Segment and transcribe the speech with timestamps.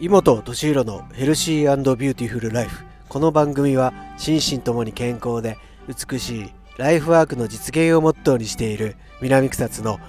[0.00, 2.84] 井本敏弘のヘルシービューティフルライフ。
[3.08, 10.00] この番組は心身ともに健康で美しいライフワークの実現をモットーにしている南草津の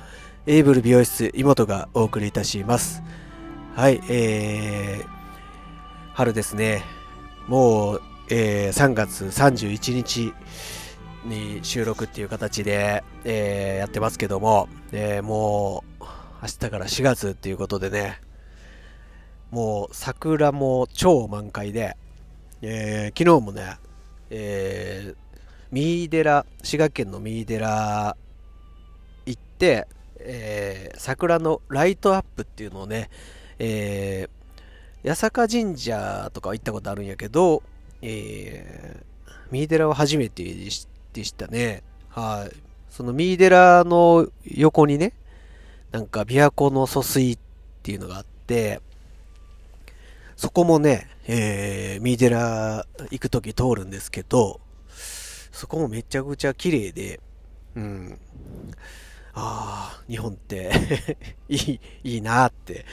[0.47, 3.03] エイブル美容室井本がお送りいたします。
[3.75, 5.07] はいえー、
[6.15, 6.81] 春ですね。
[7.47, 10.33] もう、えー、3月31日
[11.25, 16.03] に収録っていう形で、えー、やってますけども、えー、もう
[16.41, 18.24] 明日から4月っていうことでね
[19.51, 21.95] もう桜も超満開で、
[22.61, 23.77] えー、昨日もね、
[24.29, 25.15] えー、
[25.71, 28.17] 三井寺、滋賀県の三井寺
[29.25, 29.87] 行って、
[30.19, 33.09] えー、桜のライトアップっていうのをね、
[33.59, 37.61] えー、八坂神社とか行ったことあるんやけど、
[38.01, 40.69] えー、三井寺は初めてで
[41.23, 41.83] したね。
[42.09, 42.55] はい。
[42.89, 45.13] その三井寺の横にね、
[45.91, 47.37] なんか琵琶湖の疎水っ
[47.83, 48.81] ていうのがあって、
[50.35, 54.59] そこもね、えー、三井寺行くとき通るんですけど、
[55.51, 57.21] そこもめちゃくちゃ綺麗で、
[57.75, 58.19] うん。
[59.33, 60.71] ああ、日本って
[61.47, 62.85] いい、いいなって、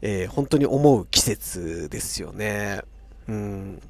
[0.00, 2.80] えー、本当に思う季節ですよね。
[3.26, 3.82] うん。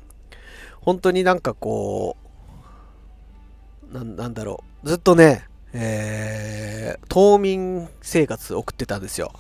[0.80, 2.16] 本当になんかこ
[3.90, 4.88] う、ななんだろう。
[4.88, 9.32] ずっとね、えー、冬眠生活送ってたんですよ。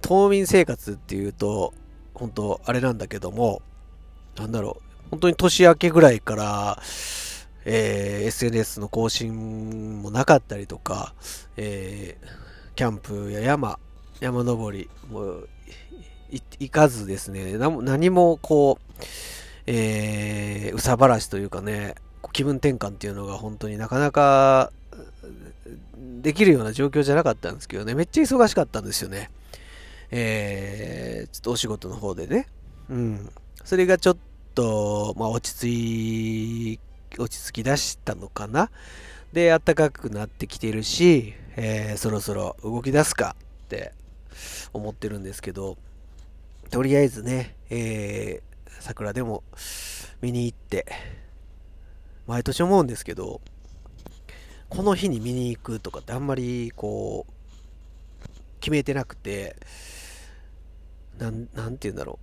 [0.00, 1.74] 冬眠生活っていうと、
[2.20, 3.62] 本当あれなんだけども、
[4.36, 6.82] なんだろう、本当に年明けぐらいから、
[7.64, 11.14] えー、SNS の更新もなかったりとか、
[11.56, 13.78] えー、キャンプや山、
[14.20, 15.36] 山登りも
[16.30, 19.02] 行かずですね、何もこう、
[19.66, 21.94] えー、うさばらしというかね、
[22.32, 24.72] 気分転換っていうのが本当になかなか
[26.20, 29.30] できるような状況じゃなかったんですけどね、めっちゃ忙しかったんですよね。
[30.10, 32.46] えー、ちょっとお仕事の方でね。
[32.88, 33.30] うん。
[33.64, 34.16] それがちょっ
[34.54, 36.80] と、まあ、落ち着い、
[37.18, 38.70] 落ち着き出したのかな。
[39.32, 43.92] で、暖かくなってきてるし、えー、そろそろ動き出すかって
[44.72, 45.76] 思ってるんですけど、
[46.70, 49.42] とりあえずね、えー、桜でも
[50.20, 50.86] 見に行って、
[52.26, 53.40] 毎年思うんですけど、
[54.68, 57.32] この日に見に行くとかってあんまりこう、
[58.60, 59.56] 決めてなくて、
[61.20, 62.18] なん、なんて言うんだろ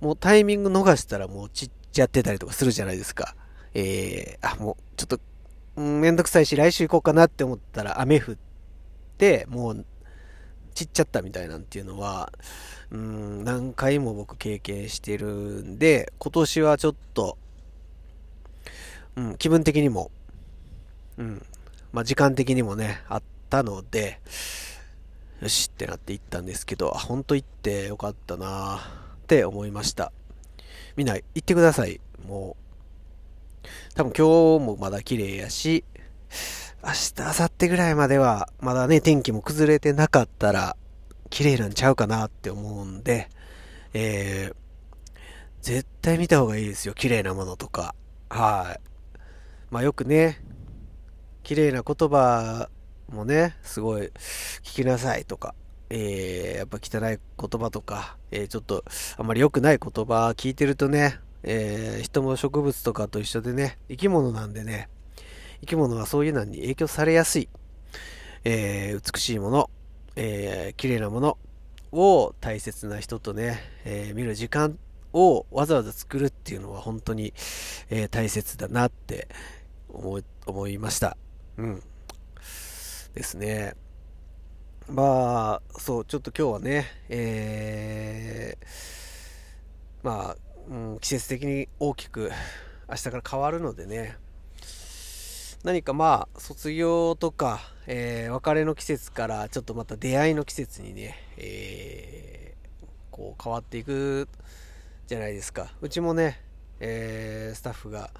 [0.00, 0.04] う。
[0.04, 3.34] もうタイミング逃したらもう散っちゃってたりとかするじゃないですか。
[3.72, 5.20] えー、あ、もうちょっと、
[5.76, 8.36] うん、めんどくさいし来週行こうかなって思ったら雨降っ
[9.16, 9.86] て、もう
[10.74, 12.32] 散っちゃったみたいなんていうのは、
[12.90, 17.38] うん、何回も僕経験してるんで、今年はちょっと、
[19.16, 20.10] うん、気分的にも、
[21.16, 21.46] うん、
[21.92, 24.20] まあ時間的にもね、あったので、
[25.40, 30.12] よしってなって行ったんですけど、あほんと行ってよかったなって思いました。
[30.96, 32.00] みんな行ってください。
[32.26, 32.56] も
[33.64, 35.84] う、多分今日もまだ綺麗やし、
[36.82, 40.76] 明日、明後日ぐらいまでは、まだね、天気も崩れてなかったら、
[41.28, 43.28] 綺麗なんちゃうかなって思うんで、
[43.92, 44.56] えー、
[45.60, 46.94] 絶対見た方がいいですよ。
[46.94, 47.94] 綺麗なものとか。
[48.30, 48.80] はい。
[49.70, 50.40] まあよくね、
[51.42, 52.68] 綺麗な言葉
[53.08, 54.10] もね、すごい
[54.62, 55.54] 聞きなさいとか、
[55.90, 58.84] えー、やっぱ汚い言葉とか、えー、ちょっと
[59.16, 64.88] あんまり良くない言葉聞いてるとね、えー、人も植物とかと一緒でね、生き物なんでね、
[65.60, 67.48] 生き物はそういうのに影響されやすい、
[68.44, 69.70] え美しいもの、
[70.16, 71.38] えー、綺麗なもの
[71.92, 74.78] を大切な人とね、え見る時間
[75.12, 77.32] をわざわざ作るっていうのは本当に、
[77.90, 79.28] え大切だなって
[79.88, 81.16] 思い思いました。
[81.56, 81.82] うん。
[83.16, 83.74] ですね。
[84.88, 88.66] まあ、そう、ちょっと今日はね、えー、
[90.02, 90.36] まあ、
[90.68, 92.30] うん、季節的に大きく
[92.88, 94.18] 明日から変わるのでね、
[95.64, 104.28] 何かまあ、卒業とか、えー、別れの季節からちょっとまた出会いの季節にね、えー、こう変わっていく
[105.06, 105.72] じゃないですか。
[105.80, 106.42] うちもね、
[106.80, 108.10] えー、スタッフが、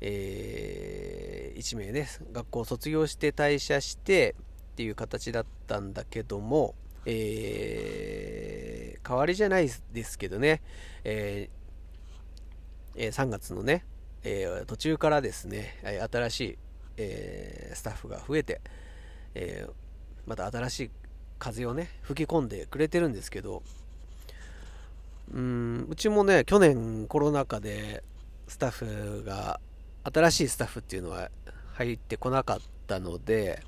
[0.00, 4.36] えー、1名ね、学校を卒業して退社して
[4.74, 6.74] っていう形だったんだけども、
[7.06, 10.62] えー、代わりじゃないですけどね、
[11.04, 13.84] えー、3月のね、
[14.24, 15.78] えー、途中からですね、
[16.10, 16.58] 新しい、
[16.96, 18.60] えー、スタッフが増えて、
[19.36, 19.72] えー、
[20.26, 20.90] また新しい
[21.38, 23.62] 風をね、吹き込んでくれてるんですけど、
[25.32, 28.02] うんうちもね、去年コロナ禍で
[28.48, 29.60] スタッフが
[30.02, 31.30] 新しいスタッフっていうのは
[31.74, 33.62] 入ってこなかったので、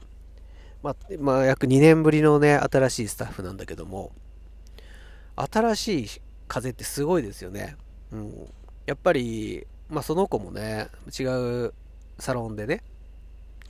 [0.86, 4.12] まあ、まあ、約2年ぶりのね、新しいスタッフなんだけども、
[5.34, 6.08] 新しい
[6.46, 7.76] 風ってすごいですよね。
[8.12, 8.52] うん。
[8.86, 10.86] やっぱり、まあその子もね、
[11.18, 11.74] 違う
[12.20, 12.84] サロンでね、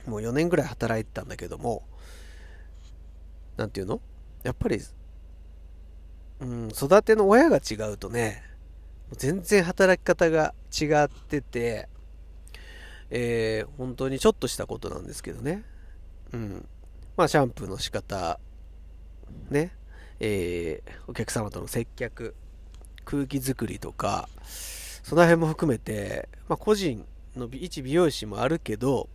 [0.05, 1.81] もう4年ぐらい働いてたんだけども、
[3.55, 3.99] なんていうの？
[4.43, 4.79] やっぱり、
[6.39, 8.43] うん、育ての親が違うとね、
[9.13, 11.89] 全然働き方が違ってて、
[13.09, 15.63] えー、本当にちょっとしたことなんですけどね。
[16.31, 16.67] うん。
[17.17, 18.39] まあ、シャンプーの仕方、
[19.49, 19.71] ね、
[20.19, 22.35] えー、お客様との接客、
[23.05, 24.29] 空気作りとか、
[25.01, 27.03] その辺も含めて、まあ、個人
[27.35, 29.09] の一美容師もあるけど、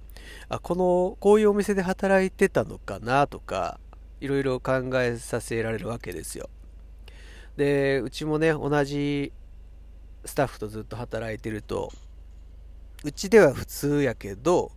[0.48, 3.78] あ、この、こういうお店で働いてたのかなとか、
[4.20, 6.50] いろいろ考えさせられるわけですよ。
[7.56, 9.32] で、うちもね、同じ
[10.24, 11.92] スタッフとずっと働いてると、
[13.04, 14.72] うちでは普通やけど、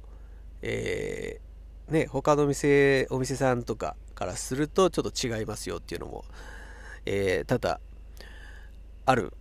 [0.62, 1.42] え、
[1.90, 6.26] ね、他の店、お店さんとかからするとちょっと違いますよっていうのも、
[7.06, 7.80] えー、多々
[9.06, 9.34] ある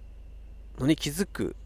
[0.79, 1.56] のに気づく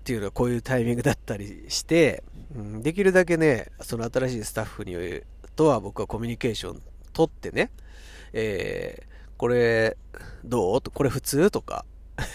[0.00, 2.22] っていうのはこういうタイミングだったりして、
[2.54, 4.94] うん、できるだけね、その新しいスタッフに
[5.56, 6.82] とは僕はコミュニケーション
[7.12, 7.70] 取ってね、
[8.32, 9.06] えー、
[9.36, 9.96] これ
[10.44, 10.80] どう？
[10.82, 11.50] これ普通？
[11.50, 11.84] とか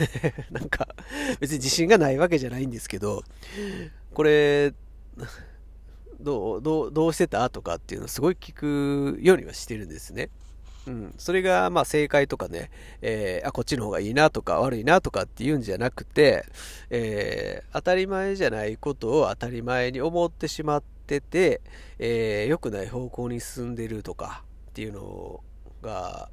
[0.52, 0.88] なんか
[1.40, 3.24] 別に自信がないわけじゃないんですけど、
[4.14, 4.74] これ
[6.26, 10.30] どうどうどうしてたとかっていうのをすごい聞くようにはしてるんですね。
[10.88, 12.70] うん、それがまあ正解とかね、
[13.02, 16.46] えー、あこっちの方がいいなとか悪いなとかっていうんじゃなくて、
[16.90, 21.62] えー、当たり前じゃないことを当たり前に思ってしまってて、
[21.98, 25.44] えー、良くない方向に進んでるとかっていうの
[25.82, 26.30] が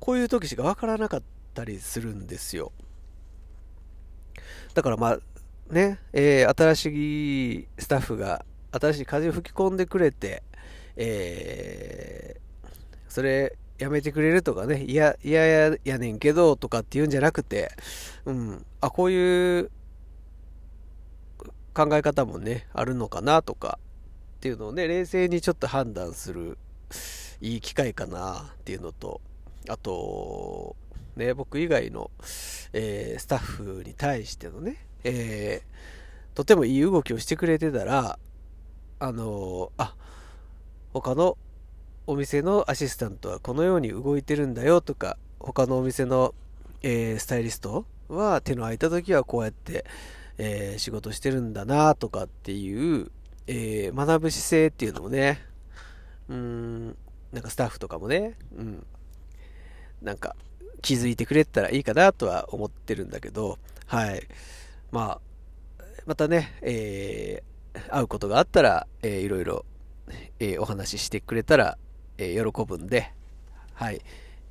[0.00, 1.22] こういう時しか分からなかっ
[1.54, 2.72] たりするんですよ
[4.74, 5.18] だからまあ
[5.72, 8.44] ね、えー、新しいスタッフが
[8.80, 10.42] 新しい風吹き込んでくれて、
[10.96, 12.68] えー、
[13.08, 17.72] それやめてくれるとかね、いや、いやややねんけどとかっていうんじゃなくて、
[18.24, 19.70] うん、あ、こういう
[21.74, 23.78] 考え方もね、あるのかなとか
[24.36, 26.56] っていうのをね、冷静にちょっと判断する
[27.40, 29.20] いい機会かなっていうのと、
[29.68, 30.76] あと、
[31.16, 32.10] ね、僕以外の、
[32.72, 38.18] えー、スタッフに対してのね、えー、とてもいい動きをしてくれてたら、
[39.04, 39.94] あのあ、
[40.94, 41.36] 他の
[42.06, 46.34] お店のアシスタントはこのように動いてるんだよとか、他のお店の、
[46.82, 49.84] えー、スタイリストは手の空いた時はこうやって、
[50.38, 53.10] えー、仕事してるんだなとかっていう、
[53.46, 55.38] えー、学ぶ姿勢っていうのもね、
[56.30, 56.86] うん、
[57.30, 58.86] なんかスタッフとかもね、うん、
[60.00, 60.34] なんか
[60.80, 64.22] 気づいてくれたらいいかなとは思ってるんだけど、はい。
[64.92, 67.53] まあ、またね、えー、
[67.90, 69.64] 会うことがあったら、えー、いろいろ、
[70.38, 71.78] えー、お話ししてくれたら、
[72.18, 73.12] えー、喜ぶんで、
[73.74, 74.00] はい。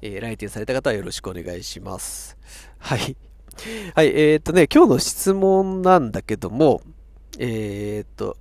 [0.02, 2.38] えー、来店された方はよろしくお願いします。
[2.78, 3.16] はい。
[3.96, 6.82] はい、えー、っとね、今日の質問なんだけども、
[7.40, 8.38] えー、っと、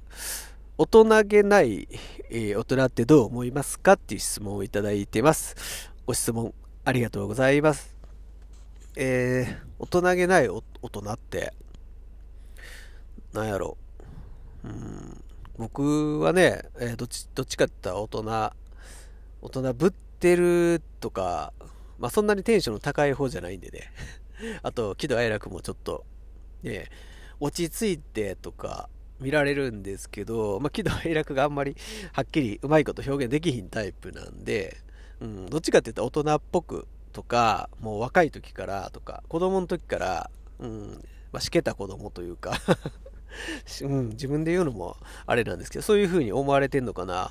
[0.76, 1.86] 大人げない、
[2.30, 5.54] えー、大人ってどう思いますかっていう質問をいただいてます。
[6.06, 6.52] ご質問
[6.84, 7.94] ありがとうございます。
[8.96, 11.52] えー、大人げない大人って、
[13.32, 13.78] なんやろ
[14.64, 14.68] う。
[14.68, 15.24] ん、
[15.58, 18.52] 僕はね、えー、どっち、どっちかって言ったら大人
[19.42, 21.52] 大人ぶってるとか、
[21.98, 23.92] まあそんなにテンションの高い方じゃないんでね。
[24.62, 26.04] あと、喜怒哀楽もちょっと、
[26.62, 26.88] ね、
[27.40, 28.88] 落ち着いてとか
[29.18, 31.76] 見られるんですけど、まあ喜怒哀楽があんまり
[32.12, 34.76] はっきりうまいこと表現できひんタイプなんで、
[35.20, 42.52] うん、どっちかって言ったら大人っぽくとか、もう若い時からとか、子供の時から、うん、まあ、しけた子供というか
[43.82, 44.96] うん、自分で言うのも
[45.26, 47.30] あれなんですけど、そういう風に思われてんのかなっ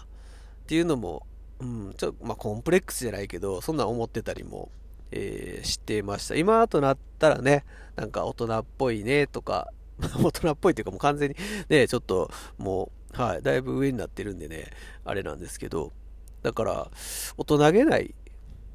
[0.67, 1.25] ていうのも
[1.62, 4.72] うん、ちょっと、まあ、コンプレックスじゃないけど、そんなん思ってたりも、
[5.12, 6.36] えー、知ってました。
[6.36, 7.63] 今となったらね、
[7.96, 9.72] なんか大人っぽいねとか、
[10.24, 11.36] 大人っぽいというかもう完全に
[11.70, 14.72] ね、ちょっともう、はい、だいぶ上になってるんでね、
[15.05, 15.91] あれなんですけど、
[16.41, 16.91] だから、
[17.38, 18.15] 大人げない、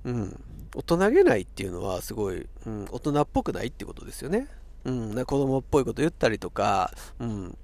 [0.04, 0.45] うん、
[0.76, 4.47] 大人げないっていうのはすごい、うん、大人っぽくないってことですよね。
[4.87, 7.59] うん、ね子供っぽいこと言ったりとか、うん、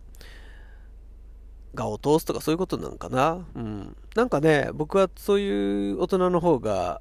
[1.75, 3.47] がを通すとかそういうことなんかな。
[3.55, 3.97] うん。
[4.14, 7.00] なんかね、僕はそういう大人の方が、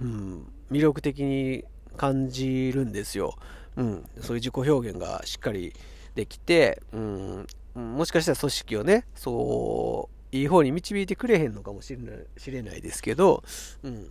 [0.00, 1.64] うん、魅力的に
[1.96, 3.36] 感じるんですよ。
[3.76, 4.08] うん。
[4.20, 5.72] そういう自己表現がしっかり
[6.14, 13.42] できて、うん、もしかしたら組織をね、そう、いい方に導いてくれへんのかもしれないしれないですけど、
[13.82, 14.10] うん。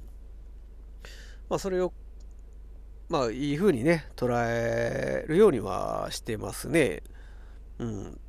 [1.50, 1.94] まあ、それを、
[3.10, 7.04] まあ、いい風にね、捉えるようにはしてますね。
[7.80, 8.20] うん。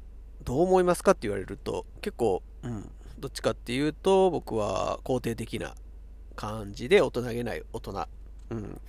[0.45, 5.75] どう思いますかって言われると結構、うん、どっちかっていうと僕は肯定的な
[6.37, 8.09] 感じで大人げない大人、
[8.51, 8.81] うん、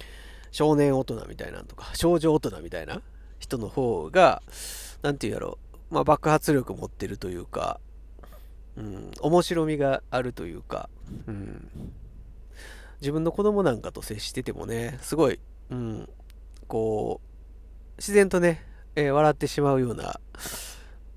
[0.51, 3.01] 少年大人みたいなとか、少女大人みたいな
[3.39, 4.41] 人の方が、
[5.01, 5.57] なんて言うやろ
[5.91, 7.79] う、まあ、爆発力持ってるというか、
[8.75, 10.89] うん、面白みがあるというか、
[11.27, 11.69] うん、
[12.99, 15.39] 自分の子供なんかと接しててもね、すごい、
[15.69, 16.09] うん、
[16.67, 17.27] こう、
[17.97, 18.63] 自然とね、
[18.95, 20.19] えー、笑ってしまうような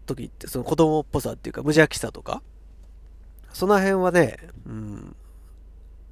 [0.07, 2.43] 時って、その子供っぽさっていうか、無邪気さとか、
[3.53, 4.37] その辺はね、
[4.67, 5.17] うん、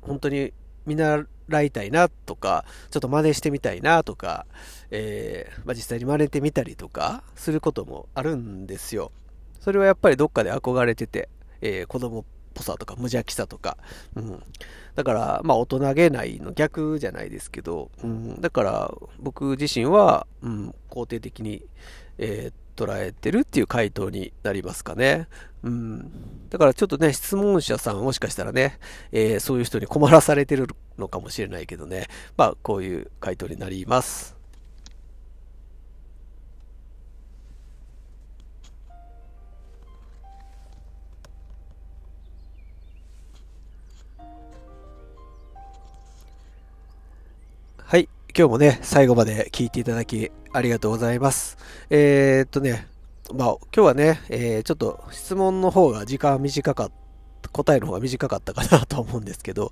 [0.00, 0.52] 本当に
[0.86, 1.26] 見習
[1.62, 4.46] いたいなとか、ちょっと真似してみたいなとか、
[4.90, 9.12] えー、まあ、実際に真似てみたりとかすることもあるんですよ。
[9.60, 11.28] それはやっぱりどっかで憧れてて、
[11.60, 12.24] えー、子供っ
[12.56, 13.76] ぽさとか無邪気さとか、
[14.16, 14.42] うん。
[14.94, 21.62] だから、まあ大人げないの逆じゃないですけど、うん、だから僕自身は、うん、肯定的に、
[22.18, 25.28] えー、捉えてるっていう回答になりますかね。
[25.62, 26.10] うん。
[26.48, 28.78] だからちょっとね、質問者さんもしかしたらね、
[29.12, 34.35] えー、そういう人に困らされてるのかもしれないけどね、まあこういう回答になります。
[48.38, 51.56] 今日もね、最後まで聞いていただきありがとうございます。
[51.88, 52.86] えー、っとね、
[53.32, 56.92] まあ、今日はね、えー、ちょっと質問の方が時間短かっ
[57.40, 59.70] た、答えの方が短かったかなと思うんですけど、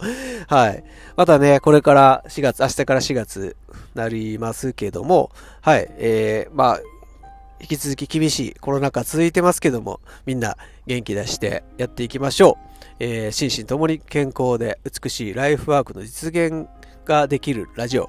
[0.49, 0.83] はい。
[1.14, 3.56] またね、これから4月、明日から4月
[3.94, 5.30] なりますけども、
[5.61, 6.80] はい、えー、まあ、
[7.61, 10.56] 引き続き厳しいコロナ禍続いてますけども、みんな
[10.87, 12.87] 元気出してやっていきましょう。
[12.99, 16.66] えー、心身ともに健康で美しいライフワークの実現
[17.04, 18.09] ができるラジオ。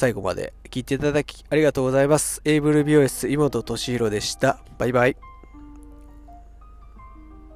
[0.00, 2.40] 最後まで聞いていただきありがとうございます。
[2.46, 4.58] エイブル美容室妹敏弘でした。
[4.78, 5.29] バイバイ。